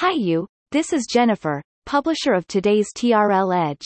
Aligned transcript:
Hi 0.00 0.12
you, 0.12 0.46
this 0.72 0.92
is 0.94 1.06
Jennifer, 1.12 1.60
publisher 1.84 2.32
of 2.32 2.46
today's 2.46 2.86
TRL 2.96 3.70
Edge. 3.70 3.84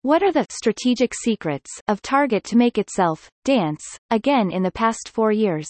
What 0.00 0.22
are 0.22 0.32
the 0.32 0.46
strategic 0.48 1.12
secrets 1.12 1.68
of 1.88 2.00
Target 2.00 2.42
to 2.44 2.56
make 2.56 2.78
itself 2.78 3.28
dance 3.44 3.82
again 4.10 4.50
in 4.50 4.62
the 4.62 4.72
past 4.72 5.10
four 5.10 5.32
years? 5.32 5.68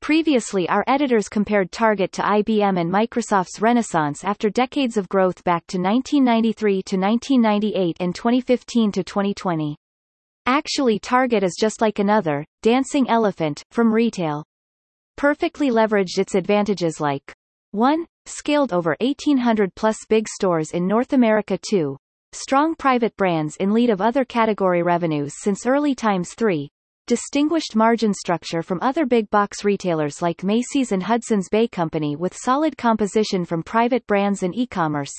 Previously 0.00 0.66
our 0.70 0.82
editors 0.86 1.28
compared 1.28 1.70
Target 1.70 2.10
to 2.12 2.22
IBM 2.22 2.80
and 2.80 2.90
Microsoft's 2.90 3.60
Renaissance 3.60 4.24
after 4.24 4.48
decades 4.48 4.96
of 4.96 5.10
growth 5.10 5.44
back 5.44 5.66
to 5.66 5.76
1993 5.76 6.82
to 6.84 6.96
1998 6.96 7.96
and 8.00 8.14
2015 8.14 8.92
to 8.92 9.04
2020. 9.04 9.76
Actually 10.46 10.98
Target 10.98 11.42
is 11.42 11.54
just 11.60 11.82
like 11.82 11.98
another, 11.98 12.46
dancing 12.62 13.10
elephant, 13.10 13.62
from 13.72 13.92
retail. 13.92 14.42
Perfectly 15.18 15.68
leveraged 15.68 16.18
its 16.18 16.34
advantages 16.34 16.98
like 16.98 17.34
1. 17.72 18.06
Scaled 18.24 18.72
over 18.72 18.96
1800 19.02 19.74
plus 19.74 19.98
big 20.08 20.26
stores 20.28 20.70
in 20.70 20.86
North 20.86 21.12
America 21.12 21.58
2. 21.70 21.94
Strong 22.32 22.76
private 22.76 23.14
brands 23.18 23.54
in 23.56 23.74
lead 23.74 23.90
of 23.90 24.00
other 24.00 24.24
category 24.24 24.82
revenues 24.82 25.34
since 25.42 25.66
early 25.66 25.94
times 25.94 26.32
3 26.32 26.70
distinguished 27.10 27.74
margin 27.74 28.14
structure 28.14 28.62
from 28.62 28.78
other 28.80 29.04
big 29.04 29.28
box 29.30 29.64
retailers 29.64 30.22
like 30.22 30.44
Macy's 30.44 30.92
and 30.92 31.02
Hudson's 31.02 31.48
Bay 31.48 31.66
Company 31.66 32.14
with 32.14 32.36
solid 32.36 32.78
composition 32.78 33.44
from 33.44 33.64
private 33.64 34.06
brands 34.06 34.44
and 34.44 34.54
e-commerce. 34.54 35.10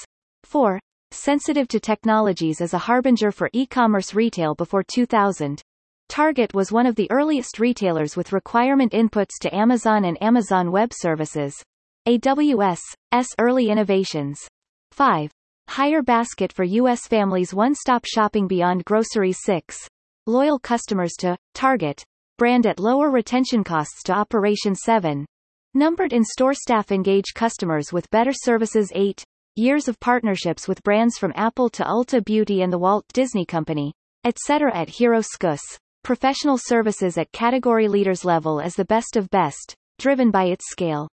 4. 0.45 0.79
Sensitive 1.11 1.67
to 1.67 1.81
technologies 1.81 2.61
as 2.61 2.73
a 2.73 2.77
harbinger 2.77 3.29
for 3.29 3.49
e-commerce 3.51 4.13
retail 4.13 4.55
before 4.55 4.83
2000. 4.83 5.61
Target 6.07 6.53
was 6.53 6.71
one 6.71 6.85
of 6.85 6.95
the 6.95 7.11
earliest 7.11 7.59
retailers 7.59 8.15
with 8.15 8.31
requirement 8.31 8.93
inputs 8.93 9.37
to 9.41 9.53
Amazon 9.53 10.05
and 10.05 10.17
Amazon 10.23 10.71
Web 10.71 10.91
Services. 10.93 11.61
AWS, 12.07 12.79
S 13.11 13.27
early 13.37 13.67
innovations. 13.67 14.39
5. 14.93 15.29
Higher 15.67 16.01
basket 16.01 16.53
for 16.53 16.63
U.S. 16.63 17.05
families 17.05 17.53
one-stop 17.53 18.05
shopping 18.05 18.47
beyond 18.47 18.85
groceries 18.85 19.39
6 19.43 19.89
loyal 20.27 20.59
customers 20.59 21.13
to 21.19 21.37
Target, 21.53 22.03
brand 22.37 22.65
at 22.65 22.79
lower 22.79 23.09
retention 23.09 23.63
costs 23.63 24.03
to 24.03 24.13
Operation 24.13 24.75
7. 24.75 25.25
Numbered 25.73 26.13
in-store 26.13 26.53
staff 26.53 26.91
engage 26.91 27.33
customers 27.33 27.93
with 27.93 28.09
better 28.09 28.33
services 28.33 28.91
8. 28.93 29.23
Years 29.55 29.87
of 29.87 29.99
partnerships 29.99 30.67
with 30.67 30.83
brands 30.83 31.17
from 31.17 31.33
Apple 31.35 31.69
to 31.69 31.83
Ulta 31.83 32.23
Beauty 32.23 32.61
and 32.61 32.71
the 32.71 32.77
Walt 32.77 33.05
Disney 33.13 33.45
Company, 33.45 33.93
etc. 34.23 34.75
at 34.75 34.89
Hero 34.89 35.19
SKUs. 35.19 35.59
Professional 36.03 36.57
services 36.57 37.17
at 37.17 37.31
category 37.31 37.87
leaders 37.87 38.25
level 38.25 38.59
as 38.59 38.75
the 38.75 38.85
best 38.85 39.15
of 39.15 39.29
best, 39.29 39.75
driven 39.99 40.31
by 40.31 40.45
its 40.45 40.69
scale. 40.69 41.07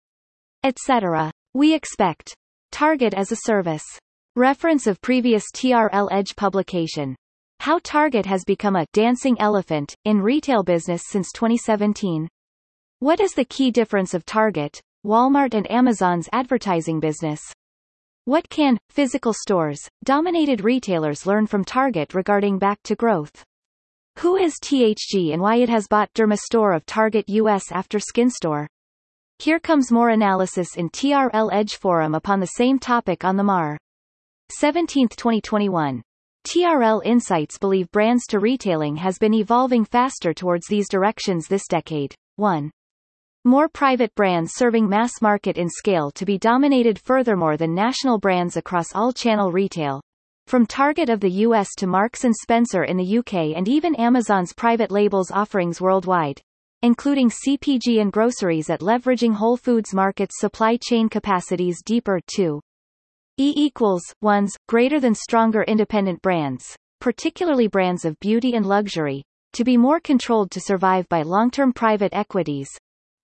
Etc. 0.62 1.32
We 1.54 1.74
expect. 1.74 2.34
Target 2.70 3.14
as 3.14 3.32
a 3.32 3.36
service. 3.36 3.84
Reference 4.36 4.86
of 4.86 5.00
previous 5.00 5.44
TRL 5.54 6.08
Edge 6.10 6.36
publication. 6.36 7.14
How 7.60 7.80
Target 7.82 8.26
has 8.26 8.44
become 8.44 8.76
a 8.76 8.86
dancing 8.92 9.40
elephant 9.40 9.94
in 10.04 10.20
retail 10.20 10.62
business 10.62 11.02
since 11.06 11.32
2017. 11.32 12.28
What 12.98 13.20
is 13.20 13.32
the 13.32 13.44
key 13.44 13.70
difference 13.70 14.14
of 14.14 14.24
Target, 14.24 14.80
Walmart 15.04 15.54
and 15.54 15.70
Amazon's 15.70 16.28
advertising 16.32 17.00
business? 17.00 17.40
What 18.26 18.48
can 18.48 18.78
physical 18.90 19.34
stores, 19.34 19.86
dominated 20.04 20.64
retailers 20.64 21.26
learn 21.26 21.46
from 21.46 21.64
Target 21.64 22.14
regarding 22.14 22.58
back 22.58 22.82
to 22.84 22.94
growth? 22.94 23.44
Who 24.20 24.36
is 24.36 24.54
THG 24.62 25.32
and 25.32 25.42
why 25.42 25.56
it 25.56 25.68
has 25.68 25.88
bought 25.88 26.12
Dermstore 26.14 26.74
of 26.74 26.86
Target 26.86 27.28
US 27.28 27.70
after 27.72 27.98
SkinStore? 27.98 28.66
Here 29.40 29.58
comes 29.58 29.90
more 29.90 30.10
analysis 30.10 30.76
in 30.76 30.88
TRL 30.88 31.52
Edge 31.52 31.74
Forum 31.76 32.14
upon 32.14 32.40
the 32.40 32.46
same 32.46 32.78
topic 32.78 33.24
on 33.24 33.36
the 33.36 33.42
Mar. 33.42 33.76
17, 34.50 35.08
2021. 35.08 36.00
TRL 36.46 37.00
Insights 37.06 37.58
believe 37.58 37.90
brands 37.90 38.26
to 38.26 38.38
retailing 38.38 38.96
has 38.96 39.18
been 39.18 39.32
evolving 39.32 39.84
faster 39.84 40.34
towards 40.34 40.66
these 40.66 40.88
directions 40.90 41.48
this 41.48 41.66
decade. 41.66 42.14
1. 42.36 42.70
More 43.46 43.68
private 43.68 44.14
brands 44.14 44.52
serving 44.54 44.86
mass 44.86 45.22
market 45.22 45.56
in 45.56 45.70
scale 45.70 46.10
to 46.10 46.26
be 46.26 46.36
dominated 46.36 46.98
furthermore 46.98 47.56
than 47.56 47.74
national 47.74 48.18
brands 48.18 48.58
across 48.58 48.94
all 48.94 49.10
channel 49.10 49.52
retail. 49.52 50.02
From 50.46 50.66
Target 50.66 51.08
of 51.08 51.20
the 51.20 51.30
US 51.30 51.70
to 51.78 51.86
Marks 51.86 52.26
& 52.30 52.32
Spencer 52.42 52.84
in 52.84 52.98
the 52.98 53.18
UK 53.18 53.56
and 53.56 53.66
even 53.66 53.94
Amazon's 53.94 54.52
private 54.52 54.90
labels 54.90 55.30
offerings 55.30 55.80
worldwide. 55.80 56.42
Including 56.82 57.30
CPG 57.30 58.02
and 58.02 58.12
groceries 58.12 58.68
at 58.68 58.80
leveraging 58.80 59.32
Whole 59.32 59.56
Foods 59.56 59.94
Market's 59.94 60.38
supply 60.38 60.76
chain 60.76 61.08
capacities 61.08 61.80
deeper, 61.82 62.20
2. 62.36 62.60
E 63.36 63.52
equals 63.56 64.02
ones 64.22 64.56
greater 64.68 65.00
than 65.00 65.14
stronger 65.14 65.64
independent 65.64 66.22
brands, 66.22 66.76
particularly 67.00 67.66
brands 67.66 68.04
of 68.04 68.18
beauty 68.20 68.54
and 68.54 68.64
luxury, 68.64 69.24
to 69.54 69.64
be 69.64 69.76
more 69.76 69.98
controlled 69.98 70.52
to 70.52 70.60
survive 70.60 71.08
by 71.08 71.22
long-term 71.22 71.72
private 71.72 72.14
equities. 72.14 72.68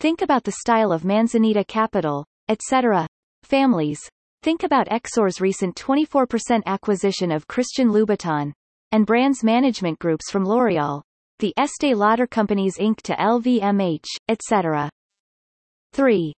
Think 0.00 0.20
about 0.20 0.42
the 0.42 0.56
style 0.60 0.90
of 0.90 1.04
Manzanita 1.04 1.64
Capital, 1.64 2.24
etc. 2.48 3.06
Families. 3.44 4.00
Think 4.42 4.64
about 4.64 4.88
Exor's 4.88 5.40
recent 5.40 5.76
24% 5.76 6.62
acquisition 6.66 7.30
of 7.30 7.46
Christian 7.46 7.90
Louboutin, 7.90 8.52
and 8.90 9.06
brands 9.06 9.44
management 9.44 9.98
groups 10.00 10.30
from 10.30 10.44
L'Oréal, 10.44 11.02
the 11.38 11.54
Estée 11.58 11.94
Lauder 11.94 12.26
Companies 12.26 12.78
Inc. 12.78 13.00
to 13.02 13.14
LVMH, 13.14 14.06
etc. 14.28 14.90
3. 15.92 16.32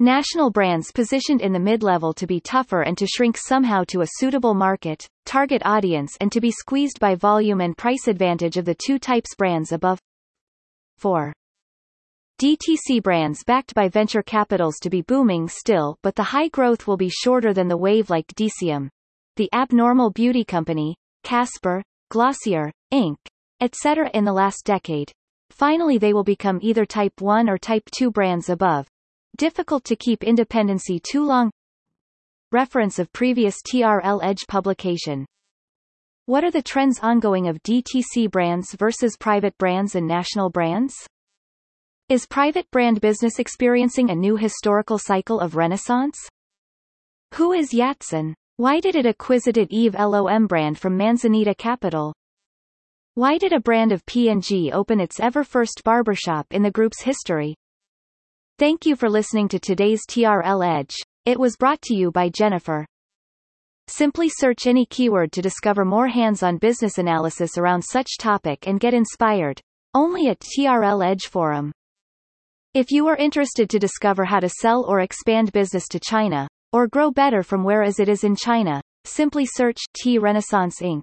National 0.00 0.50
brands 0.50 0.90
positioned 0.90 1.40
in 1.40 1.52
the 1.52 1.60
mid-level 1.60 2.12
to 2.14 2.26
be 2.26 2.40
tougher 2.40 2.82
and 2.82 2.98
to 2.98 3.06
shrink 3.06 3.36
somehow 3.38 3.84
to 3.84 4.00
a 4.00 4.08
suitable 4.16 4.52
market, 4.52 5.06
target 5.24 5.62
audience 5.64 6.16
and 6.20 6.32
to 6.32 6.40
be 6.40 6.50
squeezed 6.50 6.98
by 6.98 7.14
volume 7.14 7.60
and 7.60 7.76
price 7.76 8.08
advantage 8.08 8.56
of 8.56 8.64
the 8.64 8.74
two 8.74 8.98
types 8.98 9.36
brands 9.36 9.70
above. 9.70 10.00
4. 10.98 11.32
DTC 12.40 13.00
brands 13.04 13.44
backed 13.44 13.72
by 13.76 13.88
venture 13.88 14.22
capitals 14.22 14.78
to 14.82 14.90
be 14.90 15.02
booming 15.02 15.48
still 15.48 15.96
but 16.02 16.16
the 16.16 16.24
high 16.24 16.48
growth 16.48 16.88
will 16.88 16.96
be 16.96 17.08
shorter 17.08 17.54
than 17.54 17.68
the 17.68 17.76
wave 17.76 18.10
like 18.10 18.26
Deciem. 18.34 18.88
The 19.36 19.48
Abnormal 19.52 20.10
Beauty 20.10 20.44
Company, 20.44 20.96
Casper, 21.22 21.84
Glossier, 22.10 22.72
Inc., 22.92 23.14
etc. 23.60 24.10
in 24.12 24.24
the 24.24 24.32
last 24.32 24.64
decade. 24.64 25.12
Finally 25.50 25.98
they 25.98 26.12
will 26.12 26.24
become 26.24 26.58
either 26.62 26.84
Type 26.84 27.20
1 27.20 27.48
or 27.48 27.58
Type 27.58 27.84
2 27.96 28.10
brands 28.10 28.48
above, 28.48 28.88
Difficult 29.36 29.82
to 29.86 29.96
keep 29.96 30.22
independency 30.22 31.00
too 31.00 31.24
long 31.24 31.50
Reference 32.52 33.00
of 33.00 33.12
previous 33.12 33.56
TRL 33.62 34.20
Edge 34.22 34.46
publication 34.46 35.26
What 36.26 36.44
are 36.44 36.52
the 36.52 36.62
trends 36.62 37.00
ongoing 37.00 37.48
of 37.48 37.60
DTC 37.64 38.30
brands 38.30 38.74
versus 38.74 39.16
private 39.18 39.58
brands 39.58 39.96
and 39.96 40.06
national 40.06 40.50
brands? 40.50 40.94
Is 42.08 42.26
private 42.26 42.70
brand 42.70 43.00
business 43.00 43.40
experiencing 43.40 44.10
a 44.10 44.14
new 44.14 44.36
historical 44.36 45.00
cycle 45.00 45.40
of 45.40 45.56
renaissance? 45.56 46.16
Who 47.34 47.52
is 47.54 47.72
Yatsen? 47.72 48.34
Why 48.58 48.78
did 48.78 48.94
it 48.94 49.04
acquisited 49.04 49.66
Eve 49.72 49.96
LOM 49.98 50.46
brand 50.46 50.78
from 50.78 50.96
Manzanita 50.96 51.56
Capital? 51.56 52.14
Why 53.14 53.38
did 53.38 53.52
a 53.52 53.58
brand 53.58 53.90
of 53.90 54.06
P&G 54.06 54.70
open 54.70 55.00
its 55.00 55.18
ever 55.18 55.42
first 55.42 55.82
barbershop 55.82 56.46
in 56.50 56.62
the 56.62 56.70
group's 56.70 57.02
history? 57.02 57.56
Thank 58.56 58.86
you 58.86 58.94
for 58.94 59.10
listening 59.10 59.48
to 59.48 59.58
today's 59.58 60.02
TRL 60.08 60.64
Edge. 60.64 60.94
It 61.24 61.40
was 61.40 61.56
brought 61.56 61.82
to 61.82 61.94
you 61.96 62.12
by 62.12 62.28
Jennifer. 62.28 62.86
Simply 63.88 64.28
search 64.28 64.68
any 64.68 64.86
keyword 64.86 65.32
to 65.32 65.42
discover 65.42 65.84
more 65.84 66.06
hands-on 66.06 66.58
business 66.58 66.98
analysis 66.98 67.58
around 67.58 67.82
such 67.82 68.16
topic 68.16 68.68
and 68.68 68.78
get 68.78 68.94
inspired. 68.94 69.60
Only 69.92 70.28
at 70.28 70.38
TRL 70.38 71.04
Edge 71.04 71.24
Forum. 71.24 71.72
If 72.74 72.92
you 72.92 73.08
are 73.08 73.16
interested 73.16 73.68
to 73.70 73.80
discover 73.80 74.24
how 74.24 74.38
to 74.38 74.48
sell 74.48 74.84
or 74.86 75.00
expand 75.00 75.50
business 75.50 75.88
to 75.88 75.98
China, 75.98 76.46
or 76.72 76.86
grow 76.86 77.10
better 77.10 77.42
from 77.42 77.64
whereas 77.64 77.98
it 77.98 78.08
is 78.08 78.22
in 78.22 78.36
China, 78.36 78.80
simply 79.04 79.46
search 79.46 79.78
T 80.00 80.16
Renaissance 80.16 80.80
Inc 80.80 81.02